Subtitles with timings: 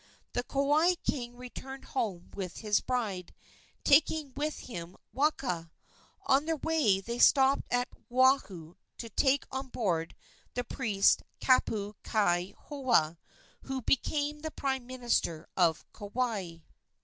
[0.33, 3.35] The Kauai king returned home with his bride,
[3.83, 5.71] taking with him Waka.
[6.25, 10.15] On their way they stopped at Oahu to take on board
[10.55, 13.19] the priest Kapukaihaoa,
[13.61, 16.61] who became the prime minister of Kauai.